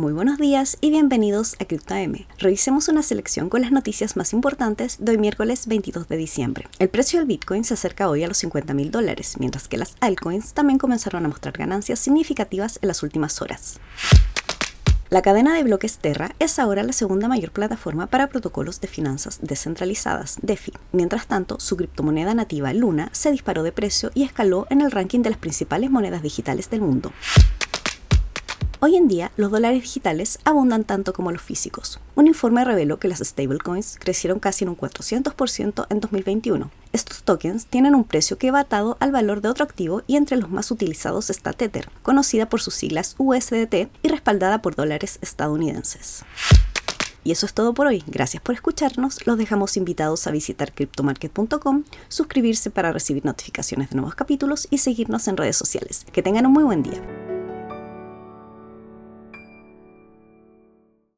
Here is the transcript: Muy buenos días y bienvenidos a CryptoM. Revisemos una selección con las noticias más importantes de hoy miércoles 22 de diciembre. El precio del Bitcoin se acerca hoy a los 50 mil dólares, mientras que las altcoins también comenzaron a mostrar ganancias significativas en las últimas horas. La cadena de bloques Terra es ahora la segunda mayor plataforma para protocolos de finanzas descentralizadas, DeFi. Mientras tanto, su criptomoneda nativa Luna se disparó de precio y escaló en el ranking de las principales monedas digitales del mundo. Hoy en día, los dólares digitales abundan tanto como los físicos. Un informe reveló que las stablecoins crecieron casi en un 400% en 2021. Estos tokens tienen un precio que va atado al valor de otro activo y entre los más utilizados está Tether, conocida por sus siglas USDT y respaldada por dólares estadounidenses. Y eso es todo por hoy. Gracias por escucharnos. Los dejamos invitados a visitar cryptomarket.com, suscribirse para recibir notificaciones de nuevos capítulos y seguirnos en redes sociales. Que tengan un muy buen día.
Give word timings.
Muy 0.00 0.14
buenos 0.14 0.38
días 0.38 0.78
y 0.80 0.88
bienvenidos 0.88 1.56
a 1.60 1.66
CryptoM. 1.66 2.24
Revisemos 2.38 2.88
una 2.88 3.02
selección 3.02 3.50
con 3.50 3.60
las 3.60 3.70
noticias 3.70 4.16
más 4.16 4.32
importantes 4.32 4.96
de 4.98 5.12
hoy 5.12 5.18
miércoles 5.18 5.66
22 5.66 6.08
de 6.08 6.16
diciembre. 6.16 6.68
El 6.78 6.88
precio 6.88 7.18
del 7.18 7.28
Bitcoin 7.28 7.64
se 7.64 7.74
acerca 7.74 8.08
hoy 8.08 8.24
a 8.24 8.26
los 8.26 8.38
50 8.38 8.72
mil 8.72 8.90
dólares, 8.90 9.36
mientras 9.38 9.68
que 9.68 9.76
las 9.76 9.96
altcoins 10.00 10.54
también 10.54 10.78
comenzaron 10.78 11.26
a 11.26 11.28
mostrar 11.28 11.52
ganancias 11.58 11.98
significativas 11.98 12.78
en 12.80 12.88
las 12.88 13.02
últimas 13.02 13.42
horas. 13.42 13.78
La 15.10 15.22
cadena 15.22 15.54
de 15.54 15.64
bloques 15.64 15.98
Terra 15.98 16.36
es 16.38 16.60
ahora 16.60 16.84
la 16.84 16.92
segunda 16.92 17.26
mayor 17.26 17.50
plataforma 17.50 18.06
para 18.06 18.28
protocolos 18.28 18.80
de 18.80 18.86
finanzas 18.86 19.40
descentralizadas, 19.42 20.38
DeFi. 20.40 20.72
Mientras 20.92 21.26
tanto, 21.26 21.60
su 21.60 21.76
criptomoneda 21.76 22.32
nativa 22.32 22.72
Luna 22.72 23.10
se 23.10 23.32
disparó 23.32 23.64
de 23.64 23.72
precio 23.72 24.12
y 24.14 24.22
escaló 24.22 24.68
en 24.70 24.80
el 24.80 24.92
ranking 24.92 25.20
de 25.22 25.30
las 25.30 25.38
principales 25.40 25.90
monedas 25.90 26.22
digitales 26.22 26.70
del 26.70 26.80
mundo. 26.80 27.12
Hoy 28.82 28.96
en 28.96 29.08
día, 29.08 29.30
los 29.36 29.50
dólares 29.50 29.82
digitales 29.82 30.38
abundan 30.44 30.84
tanto 30.84 31.12
como 31.12 31.32
los 31.32 31.42
físicos. 31.42 32.00
Un 32.14 32.28
informe 32.28 32.64
reveló 32.64 32.98
que 32.98 33.08
las 33.08 33.18
stablecoins 33.18 33.98
crecieron 34.00 34.38
casi 34.38 34.64
en 34.64 34.70
un 34.70 34.76
400% 34.78 35.86
en 35.90 36.00
2021. 36.00 36.70
Estos 36.94 37.22
tokens 37.22 37.66
tienen 37.66 37.94
un 37.94 38.04
precio 38.04 38.38
que 38.38 38.50
va 38.50 38.60
atado 38.60 38.96
al 38.98 39.12
valor 39.12 39.42
de 39.42 39.50
otro 39.50 39.64
activo 39.64 40.02
y 40.06 40.16
entre 40.16 40.38
los 40.38 40.50
más 40.50 40.70
utilizados 40.70 41.28
está 41.28 41.52
Tether, 41.52 41.90
conocida 42.02 42.48
por 42.48 42.62
sus 42.62 42.72
siglas 42.72 43.16
USDT 43.18 43.90
y 44.02 44.08
respaldada 44.08 44.62
por 44.62 44.74
dólares 44.76 45.18
estadounidenses. 45.20 46.24
Y 47.22 47.32
eso 47.32 47.44
es 47.44 47.52
todo 47.52 47.74
por 47.74 47.86
hoy. 47.86 48.02
Gracias 48.06 48.42
por 48.42 48.54
escucharnos. 48.54 49.26
Los 49.26 49.36
dejamos 49.36 49.76
invitados 49.76 50.26
a 50.26 50.30
visitar 50.30 50.72
cryptomarket.com, 50.72 51.84
suscribirse 52.08 52.70
para 52.70 52.92
recibir 52.92 53.26
notificaciones 53.26 53.90
de 53.90 53.96
nuevos 53.96 54.14
capítulos 54.14 54.68
y 54.70 54.78
seguirnos 54.78 55.28
en 55.28 55.36
redes 55.36 55.58
sociales. 55.58 56.06
Que 56.12 56.22
tengan 56.22 56.46
un 56.46 56.54
muy 56.54 56.64
buen 56.64 56.82
día. 56.82 57.02